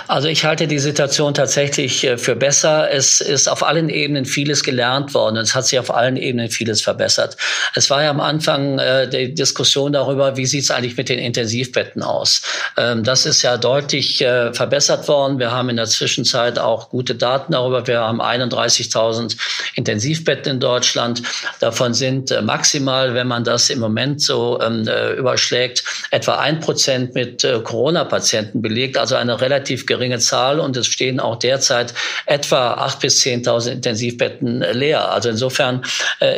[0.08, 2.90] Also ich halte die Situation tatsächlich äh, für besser.
[2.90, 5.36] Es ist auf allen Ebenen vieles gelernt worden.
[5.36, 7.36] Es hat sich auf allen Ebenen vieles verbessert.
[7.74, 11.18] Es war ja am Anfang äh, die Diskussion darüber, wie sieht es eigentlich mit den
[11.18, 12.42] Intensiv Intensivbetten aus.
[12.76, 15.38] Ähm, das ist ja deutlich äh, verbessert worden.
[15.38, 17.86] Wir haben in der Zwischenzeit auch gute Daten darüber.
[17.86, 19.36] Wir haben 31.000
[19.74, 21.22] Intensivbetten in Deutschland.
[21.60, 26.60] Davon sind äh, maximal, wenn man das im Moment so ähm, äh, überschlägt, etwa ein
[26.60, 30.60] Prozent mit Corona-Patienten belegt, also eine relativ geringe Zahl.
[30.60, 31.94] Und es stehen auch derzeit
[32.26, 35.10] etwa 8.000 bis 10.000 Intensivbetten leer.
[35.10, 35.82] Also insofern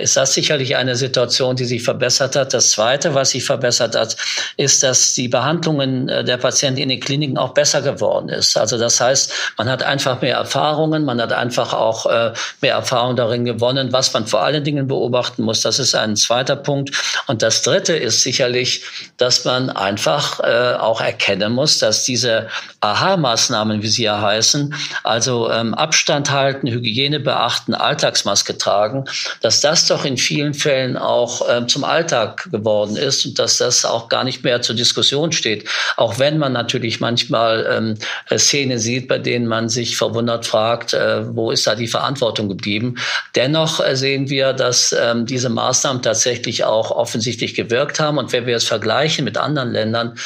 [0.00, 2.52] ist das sicherlich eine Situation, die sich verbessert hat.
[2.52, 4.16] Das Zweite, was sich verbessert hat,
[4.56, 8.56] ist, dass die die Behandlungen äh, der Patienten in den Kliniken auch besser geworden ist.
[8.56, 13.14] Also das heißt, man hat einfach mehr Erfahrungen, man hat einfach auch äh, mehr Erfahrung
[13.14, 15.60] darin gewonnen, was man vor allen Dingen beobachten muss.
[15.60, 16.90] Das ist ein zweiter Punkt.
[17.28, 18.82] Und das dritte ist sicherlich,
[19.16, 22.48] dass man einfach äh, auch erkennen muss, dass diese
[22.80, 24.74] Aha-Maßnahmen, wie sie ja heißen,
[25.04, 29.04] also ähm, Abstand halten, Hygiene beachten, Alltagsmaske tragen,
[29.40, 33.84] dass das doch in vielen Fällen auch ähm, zum Alltag geworden ist und dass das
[33.84, 35.68] auch gar nicht mehr zur Diskussion Diskussion steht.
[35.96, 37.94] Auch wenn man natürlich manchmal ähm,
[38.28, 42.48] äh, Szenen sieht, bei denen man sich verwundert fragt, äh, wo ist da die Verantwortung
[42.48, 42.96] geblieben.
[43.34, 48.18] Dennoch äh, sehen wir, dass ähm, diese Maßnahmen tatsächlich auch offensichtlich gewirkt haben.
[48.18, 50.16] Und wenn wir es vergleichen mit anderen Ländern,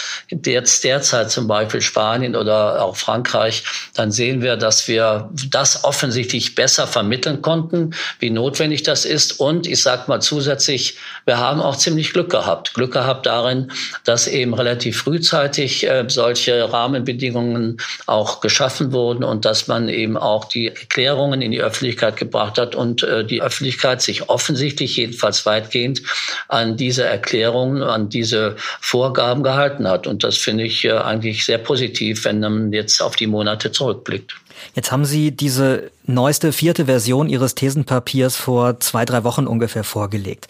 [0.44, 6.54] jetzt derzeit zum Beispiel Spanien oder auch Frankreich, dann sehen wir, dass wir das offensichtlich
[6.54, 9.40] besser vermitteln konnten, wie notwendig das ist.
[9.40, 10.85] Und ich sage mal zusätzlich,
[11.24, 12.74] wir haben auch ziemlich Glück gehabt.
[12.74, 13.72] Glück gehabt darin,
[14.04, 20.16] dass eben relativ relativ frühzeitig äh, solche Rahmenbedingungen auch geschaffen wurden und dass man eben
[20.16, 25.46] auch die Erklärungen in die Öffentlichkeit gebracht hat und äh, die Öffentlichkeit sich offensichtlich jedenfalls
[25.46, 26.02] weitgehend
[26.48, 30.06] an diese Erklärungen, an diese Vorgaben gehalten hat.
[30.06, 34.34] Und das finde ich äh, eigentlich sehr positiv, wenn man jetzt auf die Monate zurückblickt.
[34.74, 40.48] Jetzt haben Sie diese neueste vierte Version Ihres Thesenpapiers vor zwei, drei Wochen ungefähr vorgelegt.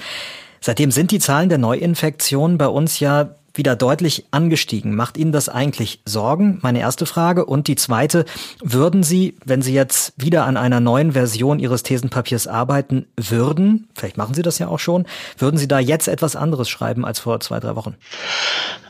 [0.60, 4.94] Seitdem sind die Zahlen der Neuinfektionen bei uns ja wieder deutlich angestiegen.
[4.94, 6.58] Macht Ihnen das eigentlich Sorgen?
[6.62, 7.44] Meine erste Frage.
[7.44, 8.24] Und die zweite,
[8.62, 14.16] würden Sie, wenn Sie jetzt wieder an einer neuen Version Ihres Thesenpapiers arbeiten würden, vielleicht
[14.16, 15.06] machen Sie das ja auch schon,
[15.38, 17.96] würden Sie da jetzt etwas anderes schreiben als vor zwei, drei Wochen?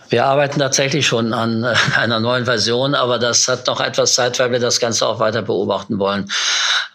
[0.08, 4.38] Wir arbeiten tatsächlich schon an äh, einer neuen Version, aber das hat noch etwas Zeit,
[4.38, 6.30] weil wir das Ganze auch weiter beobachten wollen.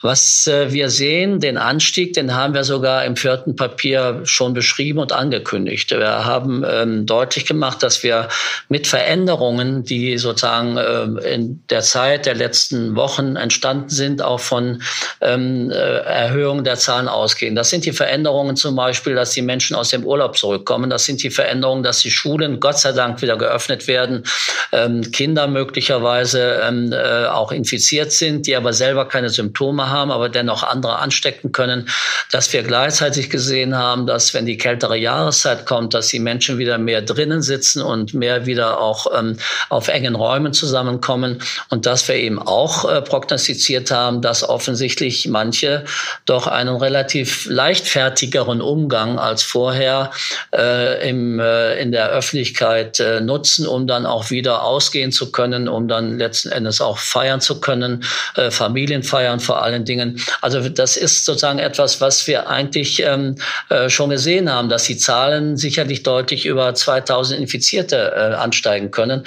[0.01, 4.99] Was äh, wir sehen, den Anstieg, den haben wir sogar im vierten Papier schon beschrieben
[4.99, 5.91] und angekündigt.
[5.91, 8.29] Wir haben ähm, deutlich gemacht, dass wir
[8.69, 14.81] mit Veränderungen, die sozusagen äh, in der Zeit der letzten Wochen entstanden sind, auch von
[15.19, 17.55] ähm, äh, Erhöhungen der Zahlen ausgehen.
[17.55, 20.89] Das sind die Veränderungen zum Beispiel, dass die Menschen aus dem Urlaub zurückkommen.
[20.89, 24.23] Das sind die Veränderungen, dass die Schulen Gott sei Dank wieder geöffnet werden,
[24.71, 30.29] ähm, Kinder möglicherweise ähm, äh, auch infiziert sind, die aber selber keine Symptome haben, aber
[30.29, 31.89] dennoch andere anstecken können,
[32.31, 36.77] dass wir gleichzeitig gesehen haben, dass wenn die kältere Jahreszeit kommt, dass die Menschen wieder
[36.77, 39.37] mehr drinnen sitzen und mehr wieder auch ähm,
[39.69, 41.41] auf engen Räumen zusammenkommen.
[41.69, 45.85] Und dass wir eben auch äh, prognostiziert haben, dass offensichtlich manche
[46.25, 50.11] doch einen relativ leichtfertigeren Umgang als vorher
[50.53, 55.67] äh, im, äh, in der Öffentlichkeit äh, nutzen, um dann auch wieder ausgehen zu können,
[55.67, 58.03] um dann letzten Endes auch feiern zu können,
[58.35, 60.19] äh, Familien feiern vor allen Dingen.
[60.41, 63.35] Also das ist sozusagen etwas, was wir eigentlich ähm,
[63.69, 69.23] äh, schon gesehen haben, dass die Zahlen sicherlich deutlich über 2000 Infizierte äh, ansteigen können.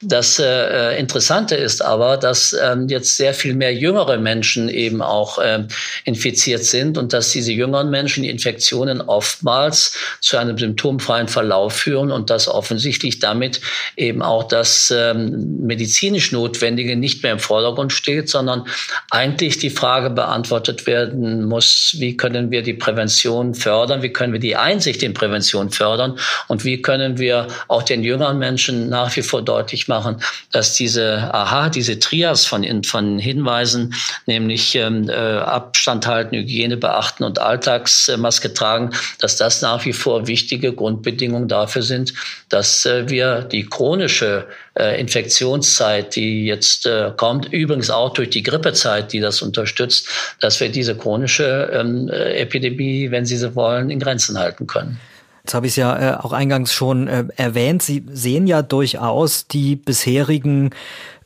[0.00, 5.40] Das äh, Interessante ist aber, dass ähm, jetzt sehr viel mehr jüngere Menschen eben auch
[5.42, 5.66] ähm,
[6.04, 12.12] infiziert sind und dass diese jüngeren Menschen die Infektionen oftmals zu einem symptomfreien Verlauf führen
[12.12, 13.60] und dass offensichtlich damit
[13.96, 18.66] eben auch das ähm, medizinisch Notwendige nicht mehr im Vordergrund steht, sondern
[19.10, 24.38] eigentlich die Frage beantwortet werden muss, wie können wir die Prävention fördern, wie können wir
[24.38, 29.22] die Einsicht in Prävention fördern und wie können wir auch den jüngeren Menschen nach wie
[29.22, 30.22] vor deutlich machen,
[30.52, 33.94] dass diese Aha, diese Trias von, von Hinweisen,
[34.26, 40.26] nämlich ähm, äh, Abstand halten, Hygiene beachten und Alltagsmaske tragen, dass das nach wie vor
[40.26, 42.14] wichtige Grundbedingungen dafür sind,
[42.48, 44.46] dass äh, wir die chronische
[44.78, 50.08] äh, Infektionszeit, die jetzt äh, kommt, übrigens auch durch die Grippezeit, die das unterstützt,
[50.40, 55.00] dass wir diese chronische ähm, äh, Epidemie, wenn Sie so wollen, in Grenzen halten können.
[55.48, 57.80] Jetzt habe ich es ja äh, auch eingangs schon äh, erwähnt.
[57.82, 60.72] Sie sehen ja durchaus die bisherigen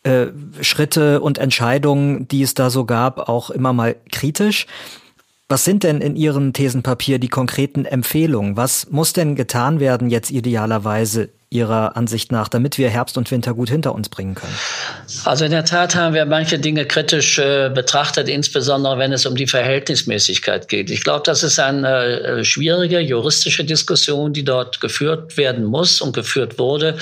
[0.04, 0.26] äh,
[0.61, 4.68] Schritte und Entscheidungen, die es da so gab, auch immer mal kritisch.
[5.48, 8.56] Was sind denn in Ihrem Thesenpapier die konkreten Empfehlungen?
[8.56, 13.54] Was muss denn getan werden jetzt idealerweise Ihrer Ansicht nach, damit wir Herbst und Winter
[13.54, 14.54] gut hinter uns bringen können?
[15.24, 19.36] Also in der Tat haben wir manche Dinge kritisch äh, betrachtet, insbesondere wenn es um
[19.36, 20.90] die Verhältnismäßigkeit geht.
[20.90, 26.14] Ich glaube, das ist eine äh, schwierige juristische Diskussion, die dort geführt werden muss und
[26.14, 26.96] geführt wurde.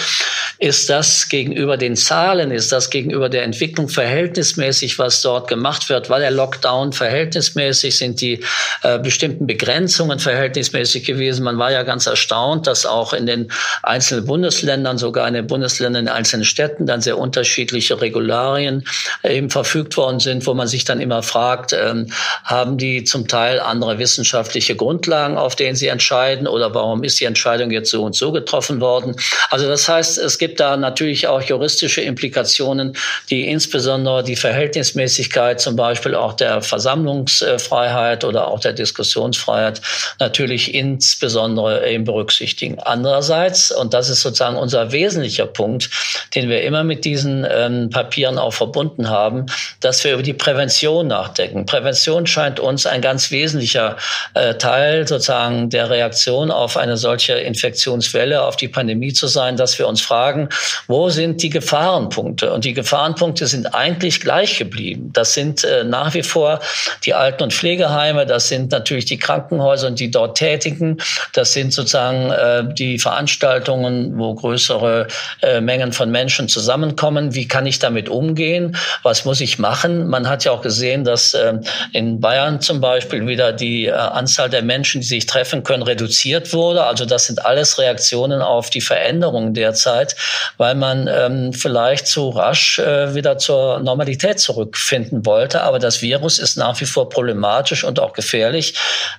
[0.59, 6.11] Ist das gegenüber den Zahlen, ist das gegenüber der Entwicklung verhältnismäßig, was dort gemacht wird?
[6.11, 7.97] War der Lockdown verhältnismäßig?
[7.97, 8.41] Sind die
[8.83, 11.45] äh, bestimmten Begrenzungen verhältnismäßig gewesen?
[11.45, 13.51] Man war ja ganz erstaunt, dass auch in den
[13.83, 18.85] einzelnen Bund Bundesländern, sogar in den Bundesländern in einzelnen Städten dann sehr unterschiedliche Regularien
[19.23, 22.11] äh, eben verfügt worden sind, wo man sich dann immer fragt, ähm,
[22.43, 27.27] haben die zum Teil andere wissenschaftliche Grundlagen, auf denen sie entscheiden oder warum ist die
[27.27, 29.15] Entscheidung jetzt so und so getroffen worden?
[29.51, 32.97] Also das heißt, es gibt da natürlich auch juristische Implikationen,
[33.29, 39.83] die insbesondere die Verhältnismäßigkeit zum Beispiel auch der Versammlungsfreiheit oder auch der Diskussionsfreiheit
[40.19, 42.79] natürlich insbesondere eben berücksichtigen.
[42.79, 45.91] Andererseits, und das ist sozusagen unser wesentlicher Punkt,
[46.35, 49.47] den wir immer mit diesen ähm, Papieren auch verbunden haben,
[49.81, 51.67] dass wir über die Prävention nachdenken.
[51.67, 53.97] Prävention scheint uns ein ganz wesentlicher
[54.35, 59.79] äh, Teil sozusagen der Reaktion auf eine solche Infektionswelle, auf die Pandemie zu sein, dass
[59.79, 60.49] wir uns fragen,
[60.87, 62.53] wo sind die Gefahrenpunkte?
[62.53, 65.11] Und die Gefahrenpunkte sind eigentlich gleich geblieben.
[65.13, 66.61] Das sind äh, nach wie vor
[67.05, 70.99] die Alten- und Pflegeheime, das sind natürlich die Krankenhäuser und die dort Tätigen,
[71.33, 75.07] das sind sozusagen äh, die Veranstaltungen, wo größere
[75.43, 77.35] äh, Mengen von Menschen zusammenkommen.
[77.35, 78.77] Wie kann ich damit umgehen?
[79.03, 80.09] Was muss ich machen?
[80.09, 81.55] Man hat ja auch gesehen, dass äh,
[81.93, 86.53] in Bayern zum Beispiel wieder die äh, Anzahl der Menschen, die sich treffen können, reduziert
[86.53, 86.85] wurde.
[86.85, 90.17] Also das sind alles Reaktionen auf die Veränderungen derzeit,
[90.57, 95.63] weil man ähm, vielleicht zu rasch äh, wieder zur Normalität zurückfinden wollte.
[95.63, 98.75] Aber das Virus ist nach wie vor problematisch und auch gefährlich.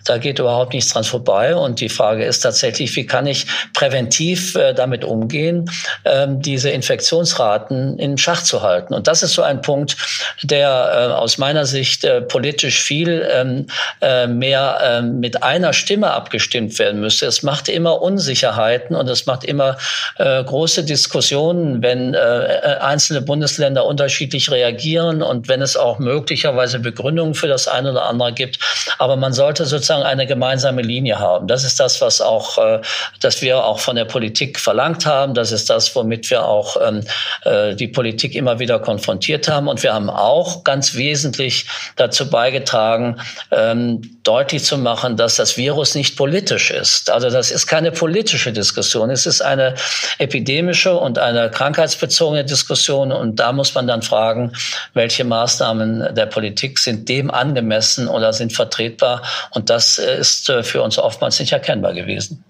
[0.05, 1.55] Da geht überhaupt nichts dran vorbei.
[1.55, 5.69] Und die Frage ist tatsächlich, wie kann ich präventiv äh, damit umgehen,
[6.05, 8.93] ähm, diese Infektionsraten in Schach zu halten.
[8.93, 9.95] Und das ist so ein Punkt,
[10.43, 13.67] der äh, aus meiner Sicht äh, politisch viel ähm,
[14.01, 17.25] äh, mehr äh, mit einer Stimme abgestimmt werden müsste.
[17.25, 19.77] Es macht immer Unsicherheiten und es macht immer
[20.17, 27.67] große Diskussionen, wenn einzelne Bundesländer unterschiedlich reagieren und wenn es auch möglicherweise Begründungen für das
[27.67, 28.59] eine oder andere gibt.
[28.97, 31.47] Aber man sollte sozusagen eine gemeinsame Linie haben.
[31.47, 32.81] Das ist das, was auch,
[33.19, 35.33] dass wir auch von der Politik verlangt haben.
[35.33, 37.03] Das ist das, womit wir auch ähm,
[37.43, 39.67] äh, die Politik immer wieder konfrontiert haben.
[39.67, 41.65] Und wir haben auch ganz wesentlich
[41.97, 43.19] dazu beigetragen,
[43.51, 47.09] ähm, deutlich zu machen, dass das Virus nicht politisch ist.
[47.09, 49.09] Also das ist keine politische Diskussion.
[49.09, 49.75] Es ist eine
[50.19, 53.11] epidemische und eine krankheitsbezogene Diskussion.
[53.11, 54.53] Und da muss man dann fragen,
[54.93, 59.21] welche Maßnahmen der Politik sind dem angemessen oder sind vertretbar.
[59.49, 62.45] Und das ist äh, für uns oftmals nicht erkennbar gewesen.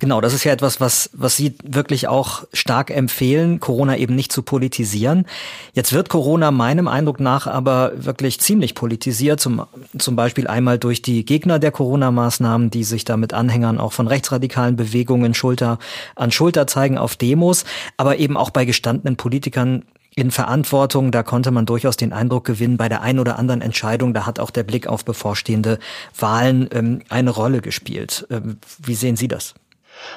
[0.00, 4.32] Genau, das ist ja etwas, was, was Sie wirklich auch stark empfehlen, Corona eben nicht
[4.32, 5.26] zu politisieren.
[5.72, 9.62] Jetzt wird Corona meinem Eindruck nach aber wirklich ziemlich politisiert, zum,
[9.98, 14.08] zum Beispiel einmal durch die Gegner der Corona-Maßnahmen, die sich da mit Anhängern auch von
[14.08, 15.78] rechtsradikalen Bewegungen Schulter
[16.16, 17.64] an Schulter zeigen auf Demos,
[17.96, 19.84] aber eben auch bei gestandenen Politikern
[20.16, 21.10] in Verantwortung.
[21.10, 24.38] Da konnte man durchaus den Eindruck gewinnen, bei der einen oder anderen Entscheidung, da hat
[24.38, 25.78] auch der Blick auf bevorstehende
[26.18, 28.26] Wahlen ähm, eine Rolle gespielt.
[28.30, 29.54] Ähm, wie sehen Sie das?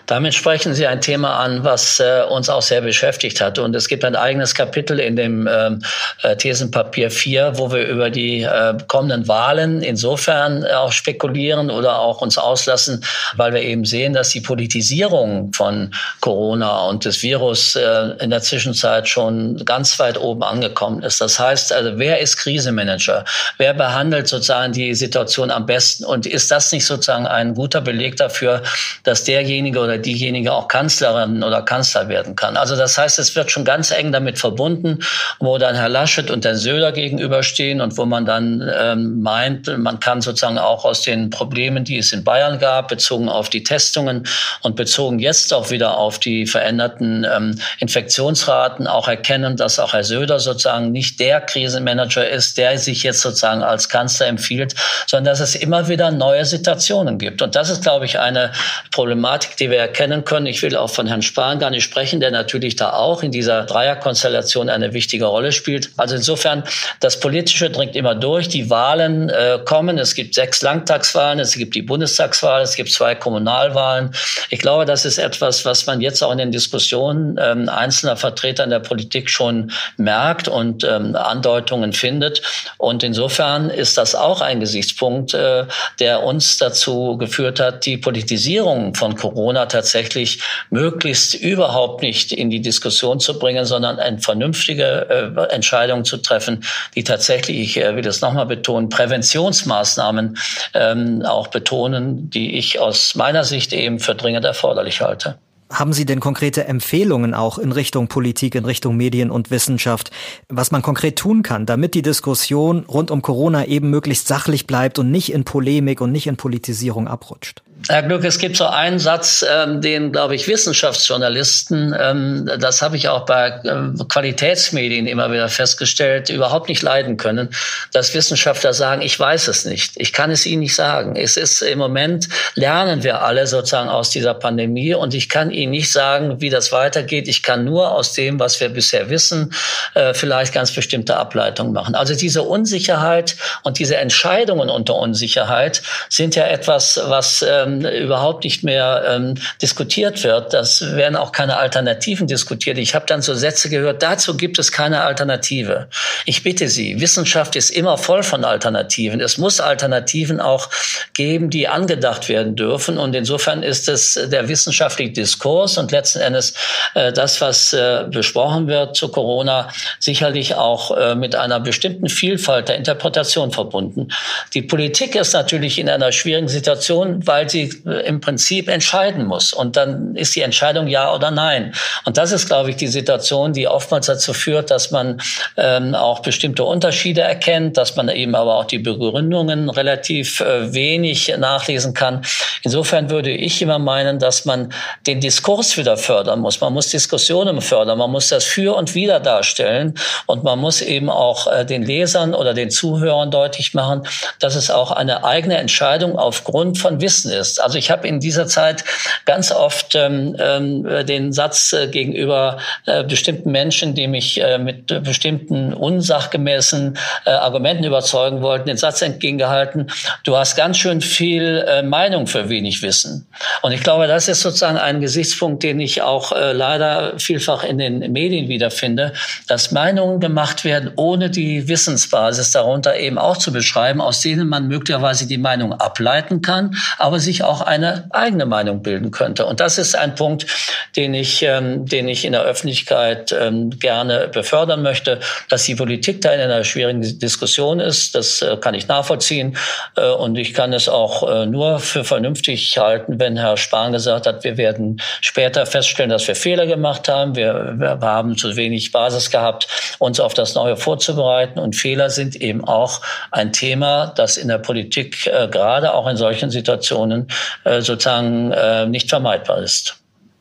[0.08, 3.60] Damit sprechen Sie ein Thema an, was äh, uns auch sehr beschäftigt hat.
[3.60, 5.82] Und es gibt ein eigenes Kapitel in dem ähm,
[6.24, 12.22] äh, Thesenpapier 4, wo wir über die äh, kommenden Wahlen insofern auch spekulieren oder auch
[12.22, 13.04] uns auslassen,
[13.36, 18.42] weil wir eben sehen, dass die Politisierung von Corona und des Virus äh, in der
[18.42, 21.20] Zwischenzeit schon ganz weit oben angekommen ist.
[21.20, 23.26] Das heißt, also wer ist Krisenmanager?
[23.58, 26.06] Wer behandelt sozusagen die Situation am besten?
[26.06, 28.64] Und ist das nicht sozusagen ein guter Beleg dafür,
[29.04, 32.58] dass derjenige, derjenige oder diejenige auch Kanzlerin oder Kanzler werden kann.
[32.58, 35.00] Also das heißt, es wird schon ganz eng damit verbunden,
[35.40, 40.00] wo dann Herr Laschet und Herr Söder gegenüberstehen und wo man dann ähm, meint, man
[40.00, 44.28] kann sozusagen auch aus den Problemen, die es in Bayern gab, bezogen auf die Testungen
[44.62, 50.04] und bezogen jetzt auch wieder auf die veränderten ähm, Infektionsraten auch erkennen, dass auch Herr
[50.04, 54.76] Söder sozusagen nicht der Krisenmanager ist, der sich jetzt sozusagen als Kanzler empfiehlt,
[55.08, 57.42] sondern dass es immer wieder neue Situationen gibt.
[57.42, 58.52] Und das ist, glaube ich, eine
[58.92, 60.46] Problematik, die wir erkennen können.
[60.46, 63.64] Ich will auch von Herrn Spahn gar nicht sprechen, der natürlich da auch in dieser
[63.64, 65.90] Dreierkonstellation eine wichtige Rolle spielt.
[65.98, 66.64] Also insofern,
[67.00, 68.48] das Politische dringt immer durch.
[68.48, 69.98] Die Wahlen äh, kommen.
[69.98, 74.12] Es gibt sechs Landtagswahlen, es gibt die Bundestagswahl, es gibt zwei Kommunalwahlen.
[74.50, 78.64] Ich glaube, das ist etwas, was man jetzt auch in den Diskussionen ähm, einzelner Vertreter
[78.64, 82.42] in der Politik schon merkt und ähm, Andeutungen findet.
[82.78, 85.66] Und insofern ist das auch ein Gesichtspunkt, äh,
[86.00, 92.50] der uns dazu geführt hat, die Politisierung von Corona Corona tatsächlich möglichst überhaupt nicht in
[92.50, 97.96] die Diskussion zu bringen, sondern eine vernünftige äh, Entscheidung zu treffen, die tatsächlich, ich äh,
[97.96, 100.38] will das nochmal betonen, Präventionsmaßnahmen
[100.74, 105.38] ähm, auch betonen, die ich aus meiner Sicht eben für dringend erforderlich halte.
[105.72, 110.12] Haben Sie denn konkrete Empfehlungen auch in Richtung Politik, in Richtung Medien und Wissenschaft,
[110.50, 115.00] was man konkret tun kann, damit die Diskussion rund um Corona eben möglichst sachlich bleibt
[115.00, 117.64] und nicht in Polemik und nicht in Politisierung abrutscht?
[117.90, 122.98] Herr Glück, es gibt so einen Satz, ähm, den, glaube ich, Wissenschaftsjournalisten, ähm, das habe
[122.98, 127.50] ich auch bei ähm, Qualitätsmedien immer wieder festgestellt, überhaupt nicht leiden können,
[127.94, 131.16] dass Wissenschaftler sagen, ich weiß es nicht, ich kann es Ihnen nicht sagen.
[131.16, 135.72] Es ist im Moment, lernen wir alle sozusagen aus dieser Pandemie und ich kann Ihnen
[135.72, 137.28] nicht sagen, wie das weitergeht.
[137.28, 139.54] Ich kann nur aus dem, was wir bisher wissen,
[139.94, 141.96] äh, vielleicht ganz bestimmte Ableitungen machen.
[141.96, 148.44] Also diese Unsicherheit und diese Entscheidungen unter Unsicherheit sind ja etwas, was äh, ähm, überhaupt
[148.44, 150.54] nicht mehr ähm, diskutiert wird.
[150.54, 152.78] Das werden auch keine Alternativen diskutiert.
[152.78, 155.88] Ich habe dann so Sätze gehört, dazu gibt es keine Alternative.
[156.26, 159.22] Ich bitte Sie, Wissenschaft ist immer voll von Alternativen.
[159.22, 160.70] Es muss Alternativen auch
[161.14, 162.98] geben, die angedacht werden dürfen.
[162.98, 166.54] Und insofern ist es der wissenschaftliche Diskurs und letzten Endes
[166.94, 172.70] äh, das, was äh, besprochen wird zu Corona, sicherlich auch äh, mit einer bestimmten Vielfalt
[172.70, 174.10] der Interpretation verbunden.
[174.54, 179.26] Die Politik ist natürlich in einer schwierigen Situation, weil sie sie äh, im Prinzip entscheiden
[179.26, 179.54] muss.
[179.54, 181.74] Und dann ist die Entscheidung ja oder nein.
[182.06, 185.20] Und das ist, glaube ich, die Situation, die oftmals dazu führt, dass man
[185.58, 191.34] ähm, auch bestimmte Unterschiede erkennt, dass man eben aber auch die Begründungen relativ äh, wenig
[191.38, 192.24] nachlesen kann.
[192.64, 194.74] Insofern würde ich immer meinen, dass man
[195.06, 196.62] den Diskurs wieder fördern muss.
[196.62, 201.10] Man muss Diskussionen fördern, man muss das Für und Wider darstellen und man muss eben
[201.10, 204.04] auch äh, den Lesern oder den Zuhörern deutlich machen,
[204.40, 207.62] dass es auch eine eigene Entscheidung aufgrund von Wissen ist ist.
[207.62, 208.84] Also ich habe in dieser Zeit
[209.26, 215.04] ganz oft ähm, äh, den Satz äh, gegenüber äh, bestimmten Menschen, die mich äh, mit
[215.04, 219.88] bestimmten unsachgemäßen äh, Argumenten überzeugen wollten, den Satz entgegengehalten,
[220.24, 223.28] du hast ganz schön viel äh, Meinung für wenig Wissen.
[223.62, 227.78] Und ich glaube, das ist sozusagen ein Gesichtspunkt, den ich auch äh, leider vielfach in
[227.78, 229.14] den Medien wiederfinde,
[229.48, 234.68] dass Meinungen gemacht werden, ohne die Wissensbasis darunter eben auch zu beschreiben, aus denen man
[234.68, 239.46] möglicherweise die Meinung ableiten kann, aber sich sich auch eine eigene Meinung bilden könnte.
[239.46, 240.48] Und das ist ein Punkt,
[240.96, 245.20] den ich, ähm, den ich in der Öffentlichkeit ähm, gerne befördern möchte,
[245.50, 248.16] dass die Politik da in einer schwierigen Diskussion ist.
[248.16, 249.58] Das äh, kann ich nachvollziehen.
[249.96, 254.26] Äh, und ich kann es auch äh, nur für vernünftig halten, wenn Herr Spahn gesagt
[254.26, 257.36] hat, wir werden später feststellen, dass wir Fehler gemacht haben.
[257.36, 259.68] Wir, wir haben zu wenig Basis gehabt,
[260.00, 261.60] uns auf das Neue vorzubereiten.
[261.60, 263.02] Und Fehler sind eben auch
[263.32, 267.17] ein Thema, das in der Politik äh, gerade auch in solchen Situationen
[267.64, 269.98] äh, sozusagen äh, nicht vermeidbar ist.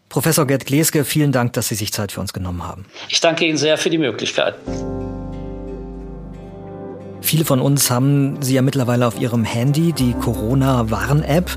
[0.09, 2.87] Professor Gerd Gleske, vielen Dank, dass Sie sich Zeit für uns genommen haben.
[3.09, 4.55] Ich danke Ihnen sehr für die Möglichkeit.
[7.27, 11.51] Viele von uns haben sie ja mittlerweile auf ihrem Handy, die Corona-Warn-App.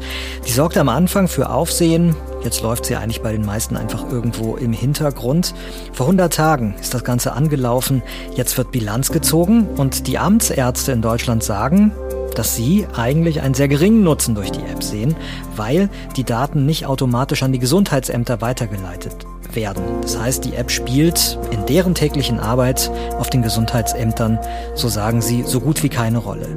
[0.48, 2.16] Die sorgt am Anfang für Aufsehen.
[2.44, 5.54] Jetzt läuft sie eigentlich bei den meisten einfach irgendwo im Hintergrund.
[5.94, 8.02] Vor 100 Tagen ist das Ganze angelaufen.
[8.36, 11.92] Jetzt wird Bilanz gezogen und die Amtsärzte in Deutschland sagen,
[12.36, 15.16] dass sie eigentlich einen sehr geringen Nutzen durch die App sehen,
[15.56, 19.84] weil die Daten nicht automatisch an die Gesundheitsämter weitergeleitet werden.
[20.02, 24.40] Das heißt, die App spielt in deren täglichen Arbeit auf den Gesundheitsämtern,
[24.76, 26.48] so sagen sie, so gut wie keine Rolle.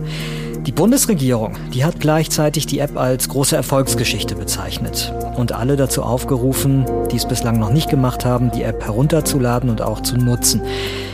[0.66, 6.86] Die Bundesregierung, die hat gleichzeitig die App als große Erfolgsgeschichte bezeichnet und alle dazu aufgerufen,
[7.10, 10.62] die es bislang noch nicht gemacht haben, die App herunterzuladen und auch zu nutzen.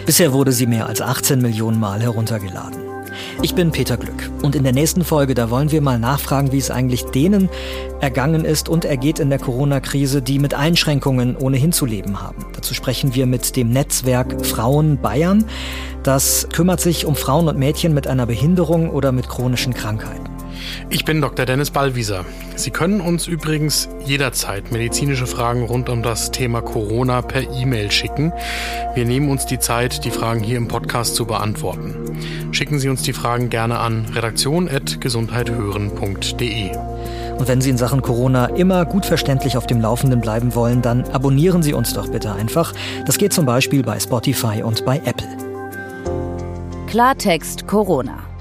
[0.05, 2.88] Bisher wurde sie mehr als 18 Millionen Mal heruntergeladen.
[3.43, 6.59] Ich bin Peter Glück und in der nächsten Folge, da wollen wir mal nachfragen, wie
[6.59, 7.49] es eigentlich denen
[8.01, 12.47] ergangen ist und ergeht in der Corona-Krise, die mit Einschränkungen ohnehin zu leben haben.
[12.55, 15.45] Dazu sprechen wir mit dem Netzwerk Frauen Bayern.
[16.03, 20.38] Das kümmert sich um Frauen und Mädchen mit einer Behinderung oder mit chronischen Krankheiten.
[20.91, 21.47] Ich bin Dr.
[21.47, 22.25] Dennis Ballwieser.
[22.57, 28.33] Sie können uns übrigens jederzeit medizinische Fragen rund um das Thema Corona per E-Mail schicken.
[28.95, 31.95] Wir nehmen uns die Zeit, die Fragen hier im Podcast zu beantworten.
[32.53, 36.71] Schicken Sie uns die Fragen gerne an redaktion.gesundheithören.de.
[37.39, 41.05] Und wenn Sie in Sachen Corona immer gut verständlich auf dem Laufenden bleiben wollen, dann
[41.11, 42.75] abonnieren Sie uns doch bitte einfach.
[43.07, 45.29] Das geht zum Beispiel bei Spotify und bei Apple.
[46.89, 48.28] Klartext Corona.